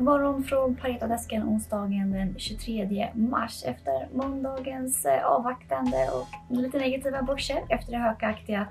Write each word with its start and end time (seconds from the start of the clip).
Morgon 0.00 0.44
från 0.44 0.76
Paretodesken 0.76 1.42
onsdagen 1.42 2.12
den 2.12 2.34
23 2.38 3.08
mars 3.14 3.64
efter 3.64 4.08
måndagens 4.12 5.04
eh, 5.04 5.26
avvaktande 5.26 6.08
och 6.12 6.56
lite 6.56 6.78
negativa 6.78 7.22
börser 7.22 7.62
efter 7.68 7.92
det 7.92 7.98
högaktiga 7.98 8.66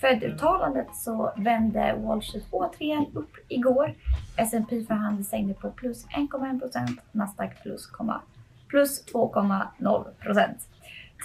Fed-uttalandet 0.00 0.86
så 0.94 1.32
vände 1.36 1.94
Wall 1.98 2.22
Street 2.22 2.46
återigen 2.50 3.06
upp 3.14 3.36
igår. 3.48 3.94
S&P 4.36 4.84
för 4.84 4.94
handel 4.94 5.24
stängde 5.24 5.54
på 5.54 5.70
plus 5.70 6.06
1,1 6.06 6.60
procent, 6.60 7.00
Nasdaq 7.12 7.62
plus, 7.62 7.88
plus 8.68 9.12
2,0 9.12 10.04
procent. 10.20 10.68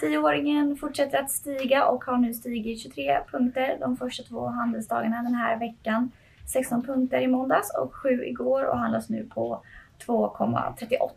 Tioåringen 0.00 0.76
fortsätter 0.76 1.18
att 1.18 1.30
stiga 1.30 1.86
och 1.86 2.04
har 2.04 2.16
nu 2.18 2.34
stigit 2.34 2.80
23 2.80 3.18
punkter 3.30 3.76
de 3.80 3.96
första 3.96 4.22
två 4.22 4.46
handelsdagarna 4.46 5.22
den 5.22 5.34
här 5.34 5.58
veckan. 5.58 6.10
16 6.46 6.82
punkter 6.82 7.20
i 7.20 7.26
måndags 7.26 7.76
och 7.76 7.94
7 7.94 8.24
igår 8.24 8.64
och 8.64 8.78
handlas 8.78 9.08
nu 9.08 9.24
på 9.24 9.62
2,38 10.06 11.08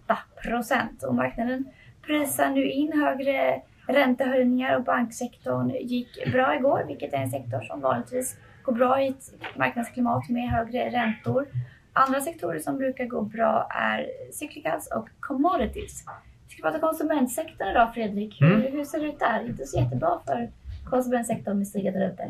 procent. 0.43 1.03
Och 1.03 1.15
marknaden 1.15 1.65
prisar 2.01 2.49
nu 2.49 2.71
in 2.71 3.01
högre 3.01 3.61
räntehöjningar 3.87 4.77
och 4.77 4.83
banksektorn 4.83 5.69
gick 5.69 6.31
bra 6.31 6.55
igår, 6.55 6.83
vilket 6.87 7.13
är 7.13 7.17
en 7.17 7.31
sektor 7.31 7.61
som 7.61 7.81
vanligtvis 7.81 8.37
går 8.63 8.73
bra 8.73 9.01
i 9.01 9.07
ett 9.07 9.33
marknadsklimat 9.55 10.29
med 10.29 10.49
högre 10.49 10.89
räntor. 10.89 11.47
Andra 11.93 12.21
sektorer 12.21 12.59
som 12.59 12.77
brukar 12.77 13.05
gå 13.05 13.21
bra 13.21 13.67
är 13.69 14.07
cyclicals 14.31 14.91
och 14.91 15.09
commodities. 15.19 16.03
Vi 16.47 16.53
ska 16.53 16.63
prata 16.63 16.79
konsumentsektorn 16.79 17.67
idag 17.67 17.93
Fredrik. 17.93 18.41
Mm. 18.41 18.61
Hur, 18.61 18.71
hur 18.71 18.83
ser 18.83 18.99
det 18.99 19.07
ut 19.07 19.19
där? 19.19 19.45
Inte 19.45 19.65
så 19.65 19.79
jättebra 19.79 20.19
för 20.25 20.49
konsumentsektorn 20.89 21.57
med 21.57 21.67
stigande 21.67 21.99
räntor? 21.99 22.25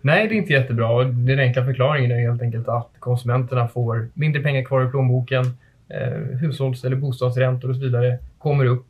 Nej, 0.00 0.28
det 0.28 0.34
är 0.34 0.36
inte 0.36 0.52
jättebra. 0.52 1.04
Den 1.04 1.38
enkla 1.38 1.64
förklaringen 1.64 2.10
är 2.10 2.20
helt 2.20 2.42
enkelt 2.42 2.68
att 2.68 2.90
konsumenterna 2.98 3.68
får 3.68 4.08
mindre 4.14 4.42
pengar 4.42 4.64
kvar 4.64 4.88
i 4.88 4.90
plånboken. 4.90 5.44
Eh, 5.88 6.38
hushålls 6.40 6.84
eller 6.84 6.96
bostadsräntor 6.96 7.68
och 7.68 7.76
så 7.76 7.82
vidare 7.82 8.18
kommer 8.38 8.64
upp 8.64 8.86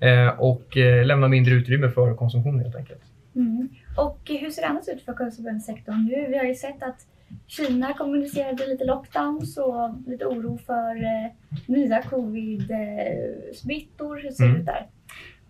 eh, 0.00 0.28
och 0.28 0.76
eh, 0.76 1.06
lämnar 1.06 1.28
mindre 1.28 1.54
utrymme 1.54 1.88
för 1.88 2.14
konsumtion 2.14 2.60
helt 2.60 2.76
enkelt. 2.76 3.02
Mm. 3.34 3.68
Och 3.96 4.18
hur 4.24 4.50
ser 4.50 4.62
det 4.62 4.68
annars 4.68 4.88
ut 4.88 5.02
för 5.02 5.12
konsumentsektorn 5.12 6.04
nu? 6.04 6.26
Vi 6.28 6.38
har 6.38 6.44
ju 6.44 6.54
sett 6.54 6.82
att 6.82 7.06
Kina 7.46 7.92
kommunicerade 7.92 8.66
lite 8.66 8.84
lockdowns 8.84 9.58
och 9.58 9.90
lite 10.06 10.26
oro 10.26 10.58
för 10.66 10.96
eh, 10.96 11.30
nya 11.66 12.02
covid-smittor. 12.02 14.22
Hur 14.22 14.30
ser 14.30 14.44
mm. 14.44 14.54
det 14.54 14.60
ut 14.60 14.66
där? 14.66 14.86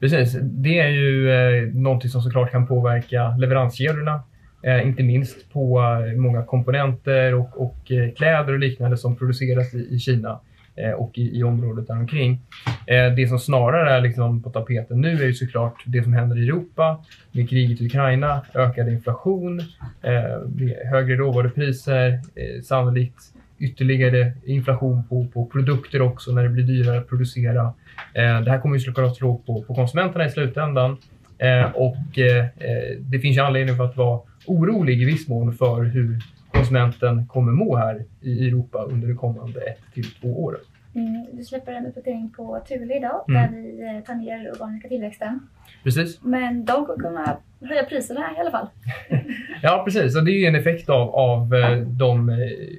Precis, 0.02 0.36
det 0.42 0.78
är 0.78 0.88
ju 0.88 1.30
eh, 1.30 1.74
någonting 1.74 2.10
som 2.10 2.22
såklart 2.22 2.50
kan 2.50 2.66
påverka 2.66 3.36
leveranskedjorna. 3.38 4.22
Eh, 4.62 4.86
inte 4.86 5.02
minst 5.02 5.52
på 5.52 5.80
eh, 5.80 6.20
många 6.20 6.42
komponenter 6.42 7.34
och, 7.34 7.60
och 7.60 7.92
eh, 7.92 8.12
kläder 8.12 8.52
och 8.52 8.58
liknande 8.58 8.96
som 8.96 9.16
produceras 9.16 9.74
i, 9.74 9.94
i 9.94 9.98
Kina 9.98 10.40
eh, 10.76 10.90
och 10.90 11.18
i, 11.18 11.38
i 11.38 11.42
området 11.42 11.86
däromkring. 11.86 12.40
Eh, 12.86 13.14
det 13.14 13.28
som 13.28 13.38
snarare 13.38 13.90
är 13.90 14.00
liksom 14.00 14.42
på 14.42 14.50
tapeten 14.50 15.00
nu 15.00 15.12
är 15.12 15.26
ju 15.26 15.34
såklart 15.34 15.82
det 15.86 16.02
som 16.02 16.12
händer 16.12 16.38
i 16.38 16.48
Europa 16.48 17.04
med 17.32 17.50
kriget 17.50 17.80
i 17.80 17.86
Ukraina, 17.86 18.42
ökad 18.54 18.88
inflation, 18.88 19.60
eh, 20.02 20.90
högre 20.90 21.16
råvarupriser, 21.16 22.08
eh, 22.12 22.62
sannolikt 22.62 23.32
ytterligare 23.62 24.32
inflation 24.44 25.02
på, 25.08 25.26
på 25.34 25.46
produkter 25.46 26.02
också 26.02 26.32
när 26.32 26.42
det 26.42 26.48
blir 26.48 26.64
dyrare 26.64 26.98
att 26.98 27.08
producera. 27.08 27.72
Eh, 28.14 28.40
det 28.40 28.50
här 28.50 28.60
kommer 28.60 28.76
ju 28.76 28.80
såklart 28.80 29.16
slå 29.16 29.38
på, 29.38 29.62
på 29.62 29.74
konsumenterna 29.74 30.26
i 30.26 30.30
slutändan. 30.30 30.96
Eh, 31.38 31.70
och 31.74 32.18
eh, 32.18 32.44
eh, 32.44 32.98
det 32.98 33.18
finns 33.18 33.36
ju 33.36 33.40
anledning 33.40 33.76
för 33.76 33.84
att 33.84 33.96
vara 33.96 34.20
orolig 34.46 35.02
i 35.02 35.04
viss 35.04 35.28
mån 35.28 35.52
för 35.52 35.82
hur 35.82 36.20
konsumenten 36.52 37.26
kommer 37.26 37.52
må 37.52 37.76
här 37.76 38.04
i 38.20 38.48
Europa 38.48 38.78
under 38.78 39.08
de 39.08 39.14
kommande 39.14 39.60
ett 39.60 39.94
till 39.94 40.10
två 40.20 40.44
åren. 40.44 40.60
Mm, 40.94 41.26
du 41.32 41.44
släpper 41.44 41.72
en 41.72 41.86
uppdatering 41.86 42.30
på 42.30 42.62
Thule 42.68 42.96
idag 42.96 43.24
mm. 43.28 43.42
där 43.42 43.58
vi 43.58 44.02
tar 44.06 44.14
ner 44.14 44.50
organiska 44.50 44.88
tillväxten. 44.88 45.40
Precis. 45.84 46.22
Men 46.22 46.64
de 46.64 46.86
kommer 46.86 46.98
kunna 46.98 47.36
höja 47.60 47.84
priserna 47.84 48.20
i 48.36 48.40
alla 48.40 48.50
fall. 48.50 48.66
ja, 49.62 49.82
precis. 49.84 50.16
Och 50.16 50.24
det 50.24 50.30
är 50.30 50.38
ju 50.40 50.46
en 50.46 50.54
effekt 50.54 50.88
av, 50.88 51.10
av 51.14 51.50
de 51.86 52.30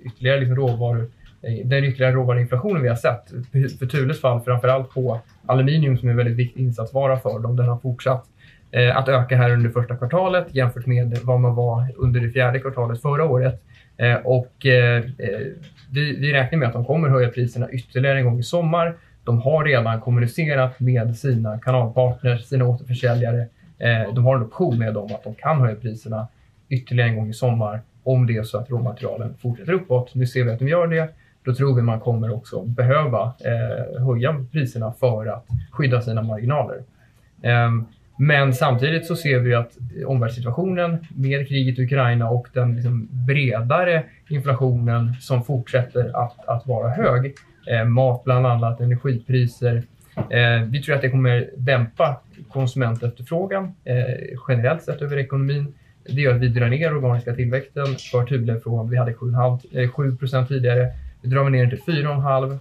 ytterligare 0.06 0.40
liksom 0.40 0.56
råvaror 0.56 1.10
den 1.66 1.84
ytterligare 1.84 2.14
råvaruinflationen 2.14 2.82
vi 2.82 2.90
har 2.90 2.96
sett. 2.96 3.30
För 3.80 3.86
Thules 3.86 4.22
fall 4.22 4.42
framförallt 4.42 4.90
på 4.90 5.20
aluminium 5.46 5.98
som 5.98 6.08
är 6.08 6.12
en 6.12 6.18
väldigt 6.18 6.38
viktig 6.38 6.62
insatsvara 6.62 7.18
för 7.18 7.40
dem. 7.40 7.56
Den 7.56 7.68
har 7.68 7.78
fortsatt 7.78 8.26
eh, 8.26 8.53
Eh, 8.74 8.98
att 8.98 9.10
öka 9.10 9.38
här 9.38 9.52
under 9.52 9.70
första 9.70 9.96
kvartalet 9.96 10.56
jämfört 10.56 10.86
med 10.86 11.18
vad 11.24 11.40
man 11.40 11.56
var 11.56 11.92
under 11.98 12.20
det 12.20 12.30
fjärde 12.30 12.60
kvartalet 12.60 13.02
förra 13.02 13.26
året. 13.26 13.64
Eh, 13.98 14.16
och 14.16 14.66
eh, 14.66 15.04
vi, 15.92 16.20
vi 16.20 16.34
räknar 16.34 16.60
med 16.60 16.68
att 16.68 16.74
de 16.74 16.86
kommer 16.86 17.10
höja 17.10 17.30
priserna 17.30 17.72
ytterligare 17.72 18.20
en 18.20 18.26
gång 18.26 18.40
i 18.40 18.44
sommar. 18.44 18.96
De 19.24 19.42
har 19.42 19.64
redan 19.64 20.02
kommunicerat 20.02 20.80
med 20.80 21.16
sina 21.16 21.60
kanalpartners, 21.60 22.46
sina 22.46 22.66
återförsäljare. 22.66 23.48
De 24.16 24.26
har 24.26 24.36
en 24.36 24.44
option 24.44 24.80
med 24.80 24.94
dem 24.94 25.06
att 25.06 25.24
de 25.24 25.36
kan 25.36 25.62
höja 25.62 25.76
priserna 25.76 26.28
ytterligare 26.70 27.10
en 27.10 27.16
gång 27.16 27.30
i 27.30 27.34
sommar 27.34 27.82
om 28.04 28.28
det 28.28 28.38
är 28.38 28.44
så 28.44 28.58
att 28.58 28.70
råmaterialen 28.70 29.34
fortsätter 29.42 29.74
uppåt. 29.74 30.16
Nu 30.16 30.28
ser 30.28 30.44
vi 30.44 30.52
att 30.52 30.60
de 30.60 30.68
gör 30.68 30.88
det 30.88 31.10
då 31.44 31.56
tror 31.56 31.76
vi 31.76 31.82
man 31.82 32.00
kommer 32.00 32.34
också 32.34 32.62
behöva 32.62 33.34
höja 34.00 34.46
priserna 34.52 34.94
för 35.00 35.26
att 35.26 35.48
skydda 35.72 36.02
sina 36.02 36.22
marginaler. 36.22 36.84
Ehm, 37.42 37.86
men 38.18 38.54
samtidigt 38.54 39.06
så 39.06 39.16
ser 39.16 39.40
vi 39.40 39.56
att 39.56 39.78
omvärldssituationen 40.08 41.08
med 41.16 41.48
kriget 41.48 41.80
i 41.80 41.84
Ukraina 41.84 42.30
och 42.30 42.48
den 42.54 42.76
liksom 42.76 43.08
bredare 43.12 44.04
inflationen 44.30 45.14
som 45.22 45.44
fortsätter 45.44 46.24
att, 46.24 46.48
att 46.48 46.68
vara 46.68 46.90
hög, 46.90 47.36
eh, 47.68 47.86
mat 47.86 48.24
bland 48.24 48.48
annat, 48.48 48.80
energipriser, 48.80 49.84
eh, 50.16 50.64
vi 50.68 50.82
tror 50.84 50.96
att 50.96 51.02
det 51.02 51.10
kommer 51.10 51.50
dämpa 51.58 52.22
konsumentefterfrågan 52.50 53.76
eh, 53.84 54.06
generellt 54.48 54.84
sett 54.84 55.02
över 55.02 55.18
ekonomin. 55.18 55.74
Det 56.06 56.22
gör 56.22 56.36
att 56.36 56.42
vi 56.42 56.48
drar 56.48 56.68
ner 56.68 56.98
organiska 56.98 57.34
tillväxten 57.34 57.86
för 57.86 58.26
Thule 58.26 58.60
från, 58.60 58.90
vi 58.90 58.98
hade 58.98 59.14
7, 59.14 59.32
7 59.94 60.18
eh, 60.34 60.48
tidigare, 60.48 60.88
vi 61.22 61.30
drar 61.30 61.50
ner 61.50 61.66
den 61.66 61.70
till 61.70 61.94
4,5 61.94 62.60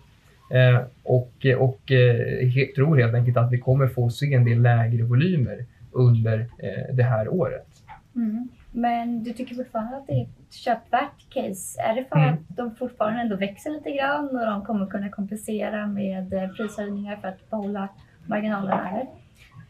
och, 1.03 1.47
och 1.59 1.93
eh, 1.93 2.75
tror 2.75 2.97
helt 2.97 3.15
enkelt 3.15 3.37
att 3.37 3.53
vi 3.53 3.59
kommer 3.59 3.87
få 3.87 4.11
se 4.11 4.35
en 4.35 4.45
del 4.45 4.63
lägre 4.63 5.03
volymer 5.03 5.65
under 5.93 6.39
eh, 6.41 6.95
det 6.95 7.03
här 7.03 7.29
året. 7.29 7.67
Mm. 8.15 8.49
Men 8.73 9.25
du 9.25 9.33
tycker 9.33 9.55
fortfarande 9.55 9.97
att 9.97 10.07
det 10.07 10.13
är 10.13 10.23
ett 10.23 10.53
köpvärt 10.53 11.31
case? 11.31 11.81
Är 11.81 11.95
det 11.95 12.05
för 12.09 12.17
mm. 12.17 12.35
att 12.35 12.57
de 12.57 12.75
fortfarande 12.75 13.21
ändå 13.21 13.37
växer 13.37 13.71
lite 13.71 13.91
grann 13.91 14.29
och 14.29 14.47
de 14.47 14.65
kommer 14.65 14.87
kunna 14.87 15.09
kompensera 15.09 15.87
med 15.87 16.33
eh, 16.33 16.49
prishöjningar 16.49 17.17
för 17.17 17.29
att 17.29 17.51
behålla 17.51 17.89
marginalerna? 18.27 18.85
Här? 18.85 19.07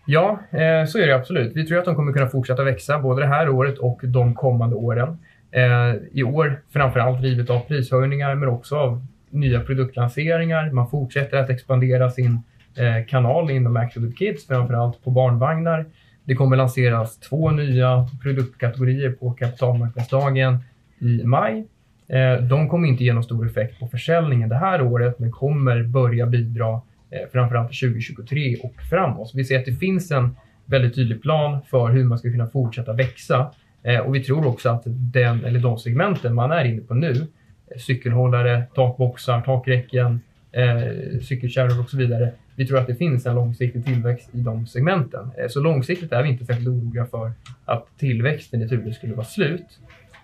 Ja, 0.06 0.38
eh, 0.50 0.86
så 0.86 0.98
är 0.98 1.06
det 1.06 1.14
absolut. 1.14 1.56
Vi 1.56 1.66
tror 1.66 1.78
att 1.78 1.84
de 1.84 1.94
kommer 1.94 2.12
kunna 2.12 2.28
fortsätta 2.28 2.64
växa 2.64 2.98
både 2.98 3.22
det 3.22 3.28
här 3.28 3.48
året 3.48 3.78
och 3.78 4.00
de 4.02 4.34
kommande 4.34 4.76
åren. 4.76 5.18
Eh, 5.50 5.94
I 6.12 6.22
år 6.22 6.62
framförallt 6.70 7.20
drivet 7.20 7.50
av 7.50 7.60
prishöjningar 7.60 8.34
men 8.34 8.48
också 8.48 8.76
av 8.76 9.06
nya 9.32 9.60
produktlanseringar. 9.60 10.70
Man 10.70 10.90
fortsätter 10.90 11.36
att 11.36 11.50
expandera 11.50 12.10
sin 12.10 12.42
eh, 12.76 13.06
kanal 13.08 13.50
inom 13.50 13.76
Active 13.76 14.12
Kids, 14.12 14.46
framförallt 14.46 15.04
på 15.04 15.10
barnvagnar. 15.10 15.86
Det 16.24 16.34
kommer 16.34 16.56
lanseras 16.56 17.18
två 17.18 17.50
nya 17.50 18.08
produktkategorier 18.22 19.10
på 19.10 19.30
kapitalmarknadsdagen 19.30 20.58
i 20.98 21.24
maj. 21.24 21.66
Eh, 22.08 22.42
de 22.42 22.68
kommer 22.68 22.88
inte 22.88 23.04
ge 23.04 23.12
någon 23.12 23.24
stor 23.24 23.46
effekt 23.46 23.80
på 23.80 23.86
försäljningen 23.86 24.48
det 24.48 24.56
här 24.56 24.82
året 24.82 25.18
men 25.18 25.30
kommer 25.30 25.82
börja 25.82 26.26
bidra 26.26 26.80
eh, 27.10 27.30
framförallt 27.32 27.68
2023 27.68 28.56
och 28.62 28.74
framåt. 28.90 29.28
Så 29.28 29.36
vi 29.36 29.44
ser 29.44 29.58
att 29.58 29.64
det 29.64 29.72
finns 29.72 30.10
en 30.10 30.36
väldigt 30.64 30.94
tydlig 30.94 31.22
plan 31.22 31.58
för 31.70 31.88
hur 31.88 32.04
man 32.04 32.18
ska 32.18 32.30
kunna 32.30 32.46
fortsätta 32.46 32.92
växa 32.92 33.50
Eh, 33.82 33.98
och 33.98 34.14
vi 34.14 34.24
tror 34.24 34.46
också 34.46 34.68
att 34.68 34.82
den, 34.86 35.44
eller 35.44 35.60
de 35.60 35.78
segmenten 35.78 36.34
man 36.34 36.52
är 36.52 36.64
inne 36.64 36.80
på 36.80 36.94
nu, 36.94 37.26
cykelhållare, 37.76 38.62
takboxar, 38.74 39.40
takräcken, 39.40 40.20
eh, 40.52 41.20
cykelkärror 41.22 41.80
och 41.80 41.90
så 41.90 41.96
vidare. 41.96 42.32
Vi 42.56 42.66
tror 42.66 42.78
att 42.78 42.86
det 42.86 42.94
finns 42.94 43.26
en 43.26 43.34
långsiktig 43.34 43.84
tillväxt 43.84 44.28
i 44.32 44.40
de 44.40 44.66
segmenten. 44.66 45.30
Eh, 45.38 45.48
så 45.48 45.60
långsiktigt 45.60 46.12
är 46.12 46.22
vi 46.22 46.28
inte 46.28 46.44
särskilt 46.44 46.68
oroliga 46.68 47.06
för 47.06 47.32
att 47.64 47.86
tillväxten 47.98 48.62
i 48.62 48.68
Thule 48.68 48.92
skulle 48.92 49.14
vara 49.14 49.26
slut. 49.26 49.66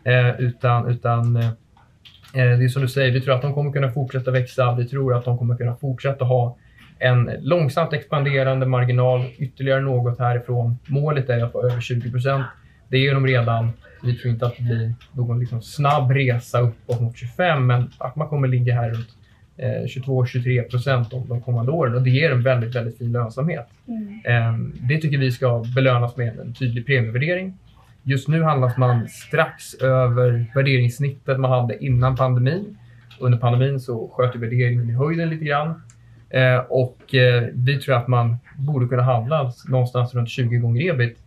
Eh, 0.05 0.41
utan 0.41 0.89
utan 0.89 1.37
eh, 1.37 1.47
eh 1.47 2.59
det 2.59 2.65
är 2.65 2.69
som 2.69 2.83
du 2.83 2.89
säger, 2.89 3.13
vi 3.13 3.21
tror 3.21 3.35
att 3.35 3.43
de 3.43 3.55
kommer 3.55 3.73
kunna 3.73 3.91
fortsätta 3.91 4.31
växa. 4.31 4.75
Vi 4.75 4.89
tror 4.89 5.15
att 5.15 5.25
de 5.25 5.39
kommer 5.39 5.57
kunna 5.57 5.77
fortsätta 5.77 6.25
ha 6.25 6.57
en 6.99 7.31
långsamt 7.41 7.93
expanderande 7.93 8.67
marginal, 8.67 9.25
ytterligare 9.39 9.81
något 9.81 10.19
härifrån. 10.19 10.79
Målet 10.87 11.29
är 11.29 11.45
att 11.45 11.55
vara 11.55 11.73
över 11.73 11.81
20 11.81 12.11
procent. 12.11 12.45
Det 12.89 13.07
är 13.07 13.15
de 13.15 13.27
redan. 13.27 13.71
Vi 14.03 14.15
tror 14.15 14.33
inte 14.33 14.47
att 14.47 14.57
det 14.57 14.63
blir 14.63 14.95
någon 15.13 15.41
liksom 15.41 15.63
snabb 15.63 16.11
resa 16.11 16.61
uppåt 16.61 17.01
mot 17.01 17.17
25, 17.17 17.67
men 17.67 17.91
att 17.99 18.17
man 18.17 18.29
kommer 18.29 18.49
ligga 18.49 18.75
här 18.75 18.91
runt 18.91 19.09
eh, 19.57 20.03
22-23 20.03 20.71
procent 20.71 21.11
de, 21.11 21.29
de 21.29 21.41
kommande 21.41 21.73
åren 21.73 21.95
och 21.95 22.03
det 22.03 22.11
ger 22.11 22.31
en 22.31 22.43
väldigt, 22.43 22.77
väldigt 22.77 22.99
fin 22.99 23.13
lönsamhet. 23.13 23.67
Mm. 23.89 24.21
Eh, 24.25 24.59
det 24.89 24.99
tycker 24.99 25.19
vi 25.19 25.31
ska 25.31 25.65
belönas 25.75 26.17
med 26.17 26.39
en 26.39 26.55
tydlig 26.55 26.87
premievärdering. 26.87 27.59
Just 28.03 28.29
nu 28.29 28.43
handlas 28.43 28.77
man 28.77 29.09
strax 29.09 29.75
över 29.75 30.47
värderingssnittet 30.55 31.41
man 31.41 31.51
hade 31.51 31.85
innan 31.85 32.17
pandemin 32.17 32.77
under 33.21 33.39
pandemin 33.39 33.81
så 33.81 34.09
sköt 34.09 34.37
värderingen 34.37 34.91
i 34.91 34.93
höjden 34.93 35.31
lite 35.31 35.45
grann. 35.45 35.83
Eh, 36.31 36.59
och 36.59 37.15
eh, 37.15 37.49
vi 37.53 37.81
tror 37.81 37.97
att 37.97 38.09
man 38.09 38.37
borde 38.57 38.89
kunna 38.89 39.03
handla 39.03 39.53
någonstans 39.69 40.15
runt 40.15 40.29
20 40.29 40.57
gånger 40.57 40.91
ebit 40.91 41.19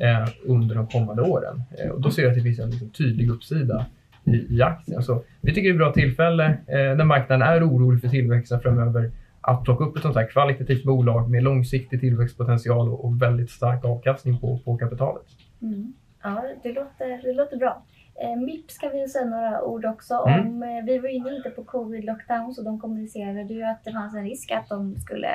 eh, 0.00 0.28
under 0.44 0.74
de 0.74 0.86
kommande 0.86 1.22
åren. 1.22 1.62
Eh, 1.78 1.90
och 1.90 2.00
då 2.00 2.10
ser 2.10 2.22
jag 2.22 2.30
att 2.30 2.36
det 2.36 2.42
finns 2.42 2.58
en 2.58 2.70
liksom, 2.70 2.90
tydlig 2.90 3.30
uppsida 3.30 3.86
i, 4.24 4.56
i 4.56 4.62
aktien. 4.62 5.02
Så 5.02 5.22
vi 5.40 5.54
tycker 5.54 5.62
det 5.62 5.68
är 5.68 5.72
ett 5.72 5.78
bra 5.78 5.92
tillfälle 5.92 6.44
eh, 6.66 6.96
när 6.96 7.04
marknaden 7.04 7.48
är 7.48 7.68
orolig 7.68 8.00
för 8.00 8.08
tillväxten 8.08 8.60
framöver 8.60 9.10
att 9.40 9.64
plocka 9.64 9.84
upp 9.84 9.96
ett 9.96 10.02
sånt 10.02 10.16
här 10.16 10.26
kvalitativt 10.30 10.84
bolag 10.84 11.30
med 11.30 11.42
långsiktig 11.42 12.00
tillväxtpotential 12.00 12.88
och, 12.88 13.04
och 13.04 13.22
väldigt 13.22 13.50
stark 13.50 13.84
avkastning 13.84 14.38
på, 14.40 14.58
på 14.64 14.76
kapitalet. 14.76 15.22
Mm. 15.62 15.92
Ja, 16.22 16.42
det 16.62 16.72
låter, 16.72 17.22
det 17.22 17.32
låter 17.32 17.56
bra. 17.56 17.82
Eh, 18.22 18.36
MIP 18.36 18.70
ska 18.70 18.88
vi 18.88 19.08
säga 19.08 19.24
några 19.24 19.62
ord 19.62 19.84
också 19.84 20.14
Mm. 20.14 20.40
om. 20.48 20.62
Eh, 20.62 20.84
vi 20.86 20.98
var 20.98 21.08
inne 21.08 21.30
lite 21.30 21.50
på 21.50 21.62
covid-lockdowns 21.64 22.58
och 22.58 22.64
de 22.64 22.80
kommunicerade 22.80 23.54
ju 23.54 23.62
att 23.62 23.84
det 23.84 23.92
fanns 23.92 24.14
en 24.14 24.24
risk 24.24 24.50
att 24.52 24.68
de 24.68 24.96
skulle 24.96 25.28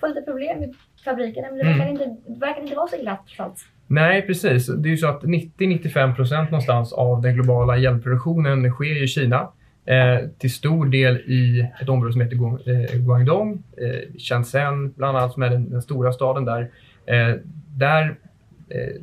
få 0.00 0.06
lite 0.06 0.22
problem 0.22 0.62
i 0.62 0.72
fabrikerna. 1.04 1.48
Men 1.48 1.58
det 1.58 1.64
Mm. 1.64 1.78
verkar, 1.78 1.92
inte, 1.92 2.16
det 2.32 2.38
verkar 2.38 2.62
inte 2.62 2.76
vara 2.76 2.88
så 2.88 2.96
illa 2.96 3.18
trots. 3.36 3.62
Nej, 3.86 4.22
precis. 4.22 4.66
Det 4.66 4.88
är 4.88 4.90
ju 4.90 4.96
så 4.96 5.08
att 5.08 5.22
90-95 5.22 6.14
procent 6.14 6.50
någonstans 6.50 6.92
av 6.92 7.22
den 7.22 7.34
globala 7.34 7.76
hjälpproduktionen 7.76 8.70
sker 8.70 9.02
i 9.02 9.06
Kina. 9.06 9.48
Eh, 9.84 10.28
till 10.38 10.52
stor 10.52 10.86
del 10.86 11.16
i 11.16 11.68
ett 11.82 11.88
område 11.88 12.12
som 12.12 12.20
heter 12.20 12.36
eh, 12.36 12.98
Guangdong, 12.98 13.62
eh, 13.76 14.18
Shenzhen 14.18 14.92
bland 14.92 15.16
annat 15.16 15.32
som 15.32 15.42
är 15.42 15.50
den, 15.50 15.70
den 15.70 15.82
stora 15.82 16.12
staden 16.12 16.44
där. 16.44 16.70
Eh, 17.06 17.36
där 17.76 18.16
eh, 18.68 19.02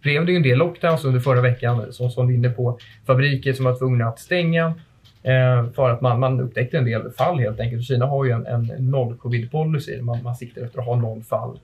blev 0.00 0.26
det 0.26 0.32
ju 0.32 0.36
en 0.36 0.42
del 0.42 0.58
lockdowns 0.58 1.04
under 1.04 1.20
förra 1.20 1.40
veckan 1.40 1.92
som, 1.92 2.10
som 2.10 2.26
du 2.26 2.32
är 2.32 2.38
inne 2.38 2.50
på. 2.50 2.78
Fabriker 3.06 3.52
som 3.52 3.64
var 3.64 3.78
tvungna 3.78 4.06
att 4.06 4.18
stänga 4.18 4.74
eh, 5.22 5.70
för 5.74 5.90
att 5.90 6.00
man, 6.00 6.20
man 6.20 6.40
upptäckte 6.40 6.78
en 6.78 6.84
del 6.84 7.10
fall 7.10 7.38
helt 7.38 7.60
enkelt. 7.60 7.84
Kina 7.84 8.06
har 8.06 8.24
ju 8.24 8.30
en, 8.30 8.46
en 8.46 8.90
noll 8.90 9.16
covid-policy, 9.16 10.02
man, 10.02 10.22
man 10.22 10.36
siktar 10.36 10.62
efter 10.62 10.78
att 10.78 10.86
ha 10.86 10.96
noll 10.96 11.22
fall. 11.22 11.58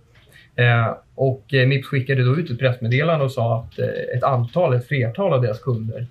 Eh, 0.56 0.94
och 1.14 1.54
eh, 1.54 1.66
Mips 1.66 1.86
skickade 1.86 2.24
då 2.24 2.36
ut 2.36 2.50
ett 2.50 2.58
pressmeddelande 2.58 3.24
och 3.24 3.32
sa 3.32 3.58
att 3.58 3.78
eh, 3.78 4.16
ett 4.16 4.22
antal, 4.22 4.74
ett 4.74 4.86
flertal 4.86 5.32
av 5.32 5.42
deras 5.42 5.60
kunder 5.60 6.06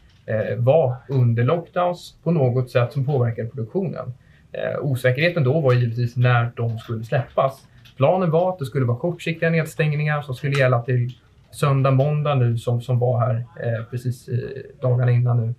var 0.57 0.95
under 1.09 1.43
lockdowns 1.43 2.15
på 2.23 2.31
något 2.31 2.71
sätt 2.71 2.93
som 2.93 3.05
påverkade 3.05 3.49
produktionen. 3.49 4.13
Osäkerheten 4.81 5.43
då 5.43 5.59
var 5.59 5.73
givetvis 5.73 6.15
när 6.15 6.51
de 6.55 6.77
skulle 6.77 7.03
släppas. 7.03 7.67
Planen 7.97 8.31
var 8.31 8.49
att 8.49 8.59
det 8.59 8.65
skulle 8.65 8.85
vara 8.85 8.97
kortsiktiga 8.97 9.49
nedstängningar 9.49 10.21
som 10.21 10.35
skulle 10.35 10.59
gälla 10.59 10.81
till 10.81 11.11
söndag, 11.51 11.91
måndag 11.91 12.35
nu 12.35 12.57
som, 12.57 12.81
som 12.81 12.99
var 12.99 13.19
här 13.19 13.35
eh, 13.35 13.85
precis 13.91 14.27
eh, 14.27 14.37
dagarna 14.81 15.11
innan 15.11 15.37
nu. 15.37 15.53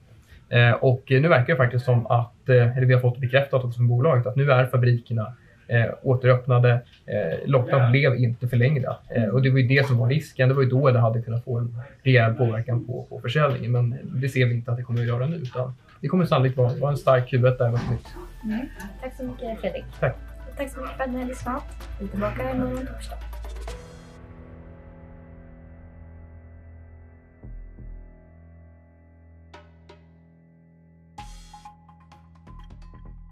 Eh, 0.59 0.73
och 0.73 1.03
nu 1.09 1.29
verkar 1.29 1.53
det 1.53 1.57
faktiskt 1.57 1.85
som 1.85 2.07
att, 2.07 2.49
eller 2.49 2.87
vi 2.87 2.95
har 2.95 3.01
fått 3.01 3.19
bekräftat 3.19 3.65
också 3.65 3.77
från 3.77 3.89
bolaget, 3.89 4.27
att 4.27 4.37
nu 4.37 4.53
är 4.53 4.67
fabrikerna 4.67 5.33
eh, 5.69 5.87
återöppnade. 6.03 6.81
Eh, 7.07 7.49
lockdown 7.49 7.91
blev 7.91 8.17
inte 8.17 8.49
förlängda 8.49 8.97
eh, 9.09 9.25
och 9.25 9.43
det 9.43 9.51
var 9.51 9.59
ju 9.59 9.69
det 9.69 9.87
som 9.87 9.99
var 9.99 10.09
risken. 10.09 10.49
Det 10.49 10.55
var 10.55 10.63
ju 10.63 10.69
då 10.69 10.91
det 10.91 10.99
hade 10.99 11.23
kunnat 11.23 11.45
få 11.45 11.59
en 11.59 11.81
rejäl 12.03 12.35
påverkan 12.35 12.87
på, 12.87 13.07
på 13.09 13.21
försäljningen. 13.21 13.73
Men 13.73 13.99
det 14.03 14.29
ser 14.29 14.47
vi 14.47 14.55
inte 14.55 14.71
att 14.71 14.77
det 14.77 14.83
kommer 14.83 15.01
att 15.01 15.07
göra 15.07 15.27
nu. 15.27 15.37
Utan 15.37 15.75
det 16.01 16.09
kommer 16.09 16.25
sannolikt 16.25 16.57
vara, 16.57 16.75
vara 16.75 16.91
en 16.91 16.97
stark 16.97 17.33
Q1 17.33 17.59
där 17.59 17.71
mot 17.71 17.91
nytt. 17.91 18.07
Mm. 18.45 18.67
Tack 19.03 19.17
så 19.17 19.25
mycket 19.25 19.61
Fredrik. 19.61 19.85
Tack. 20.01 20.17
Tack 20.57 20.71
så 20.71 20.81
mycket 20.81 20.97
för 20.97 21.05
att 21.05 21.11
ni 21.11 21.19
har 21.19 21.29
lyssnat. 21.29 21.65
Vi 21.99 22.05
är 22.05 22.09
tillbaka 22.09 22.51
imorgon 22.51 22.87
torsdag. 22.87 23.17